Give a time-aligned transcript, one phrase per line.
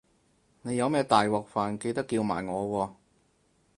[0.63, 2.93] 你有咩大鑊飯記得叫埋我喎